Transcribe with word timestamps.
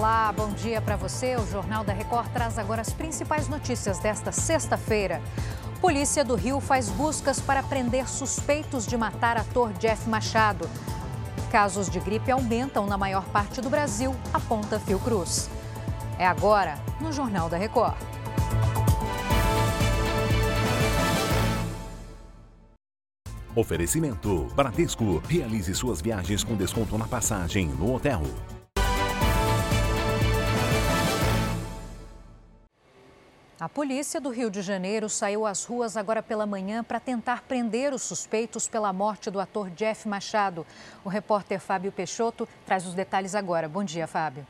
Olá, 0.00 0.32
bom 0.32 0.48
dia 0.54 0.80
para 0.80 0.96
você. 0.96 1.36
O 1.36 1.46
Jornal 1.46 1.84
da 1.84 1.92
Record 1.92 2.32
traz 2.32 2.58
agora 2.58 2.80
as 2.80 2.90
principais 2.90 3.48
notícias 3.48 3.98
desta 3.98 4.32
sexta-feira. 4.32 5.20
Polícia 5.78 6.24
do 6.24 6.36
Rio 6.36 6.58
faz 6.58 6.88
buscas 6.88 7.38
para 7.38 7.62
prender 7.62 8.08
suspeitos 8.08 8.86
de 8.86 8.96
matar 8.96 9.36
ator 9.36 9.74
Jeff 9.74 10.08
Machado. 10.08 10.66
Casos 11.52 11.90
de 11.90 12.00
gripe 12.00 12.30
aumentam 12.30 12.86
na 12.86 12.96
maior 12.96 13.26
parte 13.26 13.60
do 13.60 13.68
Brasil, 13.68 14.16
aponta 14.32 14.80
Fiocruz. 14.80 15.50
É 16.18 16.26
agora 16.26 16.78
no 16.98 17.12
Jornal 17.12 17.50
da 17.50 17.58
Record. 17.58 17.98
Oferecimento: 23.54 24.46
Bradesco. 24.56 25.18
Realize 25.28 25.74
suas 25.74 26.00
viagens 26.00 26.42
com 26.42 26.56
desconto 26.56 26.96
na 26.96 27.06
passagem 27.06 27.66
no 27.66 27.94
hotel. 27.94 28.22
A 33.60 33.68
polícia 33.68 34.18
do 34.22 34.30
Rio 34.30 34.50
de 34.50 34.62
Janeiro 34.62 35.06
saiu 35.06 35.44
às 35.44 35.66
ruas 35.66 35.94
agora 35.94 36.22
pela 36.22 36.46
manhã 36.46 36.82
para 36.82 36.98
tentar 36.98 37.42
prender 37.42 37.92
os 37.92 38.00
suspeitos 38.00 38.66
pela 38.66 38.90
morte 38.90 39.30
do 39.30 39.38
ator 39.38 39.68
Jeff 39.68 40.08
Machado. 40.08 40.66
O 41.04 41.10
repórter 41.10 41.60
Fábio 41.60 41.92
Peixoto 41.92 42.48
traz 42.64 42.86
os 42.86 42.94
detalhes 42.94 43.34
agora. 43.34 43.68
Bom 43.68 43.84
dia, 43.84 44.06
Fábio. 44.06 44.46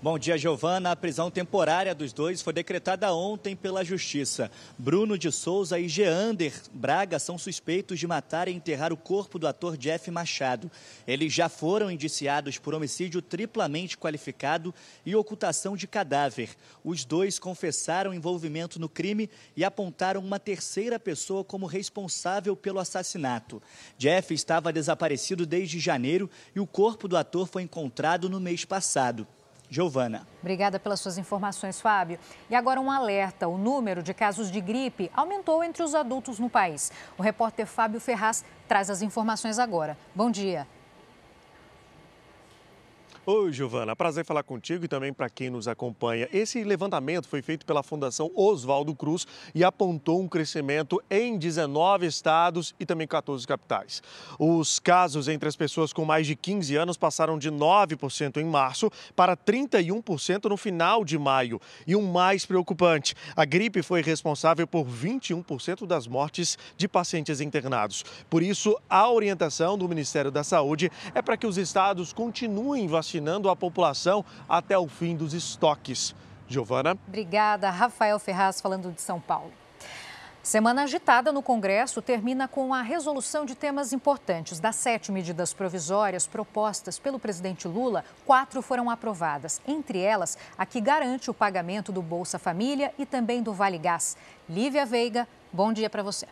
Bom 0.00 0.16
dia, 0.16 0.38
Giovana. 0.38 0.92
A 0.92 0.96
prisão 0.96 1.28
temporária 1.28 1.92
dos 1.92 2.12
dois 2.12 2.40
foi 2.40 2.52
decretada 2.52 3.12
ontem 3.12 3.56
pela 3.56 3.84
Justiça. 3.84 4.48
Bruno 4.78 5.18
de 5.18 5.32
Souza 5.32 5.76
e 5.76 5.88
Geander 5.88 6.52
Braga 6.72 7.18
são 7.18 7.36
suspeitos 7.36 7.98
de 7.98 8.06
matar 8.06 8.46
e 8.46 8.52
enterrar 8.52 8.92
o 8.92 8.96
corpo 8.96 9.40
do 9.40 9.48
ator 9.48 9.76
Jeff 9.76 10.08
Machado. 10.08 10.70
Eles 11.04 11.32
já 11.32 11.48
foram 11.48 11.90
indiciados 11.90 12.58
por 12.58 12.74
homicídio 12.74 13.20
triplamente 13.20 13.98
qualificado 13.98 14.72
e 15.04 15.16
ocultação 15.16 15.76
de 15.76 15.88
cadáver. 15.88 16.50
Os 16.84 17.04
dois 17.04 17.40
confessaram 17.40 18.14
envolvimento 18.14 18.78
no 18.78 18.88
crime 18.88 19.28
e 19.56 19.64
apontaram 19.64 20.20
uma 20.20 20.38
terceira 20.38 21.00
pessoa 21.00 21.42
como 21.42 21.66
responsável 21.66 22.54
pelo 22.54 22.78
assassinato. 22.78 23.60
Jeff 23.98 24.32
estava 24.32 24.72
desaparecido 24.72 25.44
desde 25.44 25.80
janeiro 25.80 26.30
e 26.54 26.60
o 26.60 26.68
corpo 26.68 27.08
do 27.08 27.16
ator 27.16 27.48
foi 27.48 27.62
encontrado 27.62 28.30
no 28.30 28.38
mês 28.38 28.64
passado. 28.64 29.26
Giovana. 29.70 30.26
Obrigada 30.40 30.78
pelas 30.78 31.00
suas 31.00 31.18
informações, 31.18 31.80
Fábio. 31.80 32.18
E 32.48 32.54
agora 32.54 32.80
um 32.80 32.90
alerta: 32.90 33.48
o 33.48 33.58
número 33.58 34.02
de 34.02 34.14
casos 34.14 34.50
de 34.50 34.60
gripe 34.60 35.10
aumentou 35.14 35.62
entre 35.62 35.82
os 35.82 35.94
adultos 35.94 36.38
no 36.38 36.48
país. 36.48 36.90
O 37.16 37.22
repórter 37.22 37.66
Fábio 37.66 38.00
Ferraz 38.00 38.44
traz 38.66 38.88
as 38.90 39.02
informações 39.02 39.58
agora. 39.58 39.96
Bom 40.14 40.30
dia. 40.30 40.66
Oi, 43.30 43.52
Giovana. 43.52 43.94
Prazer 43.94 44.24
falar 44.24 44.42
contigo 44.42 44.86
e 44.86 44.88
também 44.88 45.12
para 45.12 45.28
quem 45.28 45.50
nos 45.50 45.68
acompanha. 45.68 46.26
Esse 46.32 46.64
levantamento 46.64 47.28
foi 47.28 47.42
feito 47.42 47.66
pela 47.66 47.82
Fundação 47.82 48.30
Oswaldo 48.34 48.94
Cruz 48.94 49.26
e 49.54 49.62
apontou 49.62 50.22
um 50.22 50.26
crescimento 50.26 50.98
em 51.10 51.36
19 51.36 52.06
estados 52.06 52.74
e 52.80 52.86
também 52.86 53.06
14 53.06 53.46
capitais. 53.46 54.02
Os 54.38 54.78
casos 54.78 55.28
entre 55.28 55.46
as 55.46 55.56
pessoas 55.56 55.92
com 55.92 56.06
mais 56.06 56.26
de 56.26 56.34
15 56.34 56.74
anos 56.74 56.96
passaram 56.96 57.38
de 57.38 57.50
9% 57.50 58.38
em 58.38 58.46
março 58.46 58.90
para 59.14 59.36
31% 59.36 60.48
no 60.48 60.56
final 60.56 61.04
de 61.04 61.18
maio. 61.18 61.60
E 61.86 61.94
o 61.94 61.98
um 61.98 62.10
mais 62.10 62.46
preocupante, 62.46 63.14
a 63.36 63.44
gripe 63.44 63.82
foi 63.82 64.00
responsável 64.00 64.66
por 64.66 64.86
21% 64.86 65.86
das 65.86 66.06
mortes 66.06 66.56
de 66.78 66.88
pacientes 66.88 67.42
internados. 67.42 68.06
Por 68.30 68.42
isso, 68.42 68.74
a 68.88 69.10
orientação 69.10 69.76
do 69.76 69.86
Ministério 69.86 70.30
da 70.30 70.42
Saúde 70.42 70.90
é 71.14 71.20
para 71.20 71.36
que 71.36 71.46
os 71.46 71.58
estados 71.58 72.10
continuem 72.10 72.88
vacinando 72.88 73.17
vacinando 73.18 73.50
a 73.50 73.56
população 73.56 74.24
até 74.48 74.78
o 74.78 74.86
fim 74.86 75.16
dos 75.16 75.34
estoques. 75.34 76.14
Giovana. 76.46 76.96
Obrigada. 77.06 77.68
Rafael 77.68 78.18
Ferraz 78.18 78.60
falando 78.60 78.92
de 78.92 79.02
São 79.02 79.20
Paulo. 79.20 79.52
Semana 80.42 80.84
agitada 80.84 81.30
no 81.30 81.42
Congresso 81.42 82.00
termina 82.00 82.48
com 82.48 82.72
a 82.72 82.80
resolução 82.80 83.44
de 83.44 83.54
temas 83.54 83.92
importantes. 83.92 84.58
Das 84.60 84.76
sete 84.76 85.12
medidas 85.12 85.52
provisórias 85.52 86.26
propostas 86.26 86.98
pelo 86.98 87.18
presidente 87.18 87.68
Lula, 87.68 88.02
quatro 88.24 88.62
foram 88.62 88.88
aprovadas. 88.88 89.60
Entre 89.66 90.00
elas, 90.00 90.38
a 90.56 90.64
que 90.64 90.80
garante 90.80 91.30
o 91.30 91.34
pagamento 91.34 91.92
do 91.92 92.00
Bolsa 92.00 92.38
Família 92.38 92.94
e 92.98 93.04
também 93.04 93.42
do 93.42 93.52
Vale 93.52 93.76
Gás. 93.78 94.16
Lívia 94.48 94.86
Veiga, 94.86 95.28
bom 95.52 95.70
dia 95.70 95.90
para 95.90 96.02
você. 96.02 96.26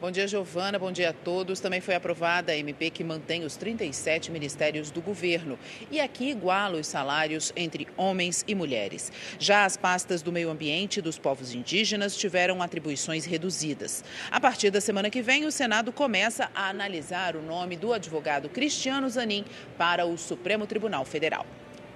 Bom 0.00 0.10
dia, 0.10 0.26
Giovana. 0.26 0.76
Bom 0.76 0.90
dia 0.90 1.10
a 1.10 1.12
todos. 1.12 1.60
Também 1.60 1.80
foi 1.80 1.94
aprovada 1.94 2.50
a 2.50 2.56
MP 2.56 2.90
que 2.90 3.04
mantém 3.04 3.44
os 3.44 3.56
37 3.56 4.30
ministérios 4.30 4.90
do 4.90 5.00
governo 5.00 5.56
e 5.90 6.00
aqui 6.00 6.30
iguala 6.30 6.78
os 6.78 6.88
salários 6.88 7.52
entre 7.56 7.86
homens 7.96 8.44
e 8.46 8.54
mulheres. 8.54 9.12
Já 9.38 9.64
as 9.64 9.76
pastas 9.76 10.20
do 10.20 10.32
meio 10.32 10.50
ambiente 10.50 10.98
e 10.98 11.02
dos 11.02 11.16
povos 11.16 11.54
indígenas 11.54 12.16
tiveram 12.16 12.60
atribuições 12.60 13.24
reduzidas. 13.24 14.04
A 14.30 14.40
partir 14.40 14.70
da 14.70 14.80
semana 14.80 15.08
que 15.08 15.22
vem, 15.22 15.46
o 15.46 15.52
Senado 15.52 15.92
começa 15.92 16.50
a 16.54 16.68
analisar 16.68 17.36
o 17.36 17.42
nome 17.42 17.76
do 17.76 17.92
advogado 17.92 18.48
Cristiano 18.48 19.08
Zanin 19.08 19.44
para 19.78 20.04
o 20.04 20.18
Supremo 20.18 20.66
Tribunal 20.66 21.04
Federal. 21.04 21.46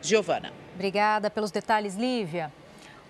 Giovana. 0.00 0.50
Obrigada 0.74 1.30
pelos 1.30 1.50
detalhes, 1.50 1.94
Lívia. 1.94 2.50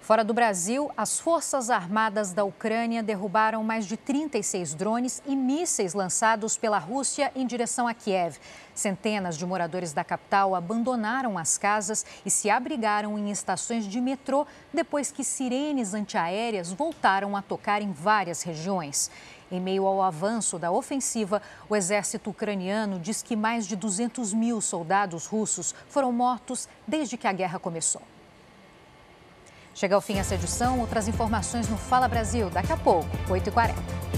Fora 0.03 0.25
do 0.25 0.35
Brasil, 0.35 0.91
as 0.97 1.21
Forças 1.21 1.71
Armadas 1.71 2.33
da 2.33 2.43
Ucrânia 2.43 3.05
derrubaram 3.05 3.63
mais 3.63 3.87
de 3.87 3.97
36 3.97 4.75
drones 4.75 5.23
e 5.25 5.37
mísseis 5.37 5.95
lançados 5.95 6.57
pela 6.57 6.77
Rússia 6.77 7.31
em 7.37 7.47
direção 7.47 7.87
a 7.87 7.95
Kiev. 7.95 8.37
Centenas 8.75 9.39
de 9.39 9.47
moradores 9.47 9.93
da 9.93 10.03
capital 10.03 10.57
abandonaram 10.57 11.39
as 11.39 11.57
casas 11.57 12.05
e 12.27 12.31
se 12.33 12.51
abrigaram 12.51 13.17
em 13.17 13.31
estações 13.31 13.87
de 13.87 14.01
metrô 14.01 14.45
depois 14.75 15.13
que 15.13 15.23
sirenes 15.23 15.95
antiaéreas 15.95 16.73
voltaram 16.73 17.37
a 17.37 17.41
tocar 17.41 17.81
em 17.81 17.93
várias 17.93 18.43
regiões. 18.43 19.09
Em 19.53 19.61
meio 19.61 19.87
ao 19.87 20.03
avanço 20.03 20.59
da 20.59 20.73
ofensiva, 20.73 21.41
o 21.69 21.77
exército 21.77 22.31
ucraniano 22.31 22.99
diz 22.99 23.23
que 23.23 23.37
mais 23.37 23.69
de 23.69 23.77
200 23.77 24.35
mil 24.35 24.61
soldados 24.61 25.27
russos 25.27 25.73
foram 25.89 26.11
mortos 26.11 26.69
desde 26.89 27.17
que 27.17 27.29
a 27.29 27.33
guerra 27.33 27.61
começou. 27.61 28.03
Chega 29.75 29.95
ao 29.95 30.01
fim 30.01 30.19
essa 30.19 30.35
edição, 30.35 30.81
outras 30.81 31.09
informações 31.09 31.69
no 31.69 31.77
Fala 31.77 32.07
Brasil, 32.07 32.51
daqui 32.51 32.73
a 32.73 32.77
pouco, 32.77 33.09
8h40. 33.29 34.12